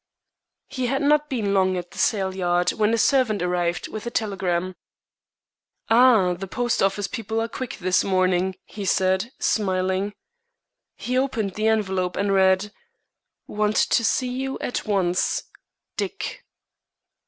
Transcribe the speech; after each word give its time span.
He 0.67 0.87
had 0.87 1.03
not 1.03 1.29
been 1.29 1.53
long 1.53 1.77
at 1.77 1.91
the 1.91 1.99
sale 1.99 2.33
yard 2.35 2.71
when 2.71 2.91
a 2.91 2.97
servant 2.97 3.43
arrived 3.43 3.87
with 3.87 4.07
a 4.07 4.09
telegram. 4.09 4.75
"Ah, 5.91 6.33
the 6.33 6.47
post 6.47 6.81
office 6.81 7.07
people 7.07 7.39
are 7.39 7.47
quick 7.47 7.77
this 7.77 8.03
morning," 8.03 8.55
he 8.65 8.83
said, 8.83 9.31
smiling. 9.37 10.15
He 10.95 11.19
opened 11.19 11.53
the 11.53 11.67
envelope 11.67 12.15
and 12.17 12.33
read: 12.33 12.71
"Want 13.45 13.75
to 13.75 14.03
see 14.03 14.31
you 14.31 14.57
at 14.57 14.87
once. 14.87 15.43
DICK." 15.97 16.45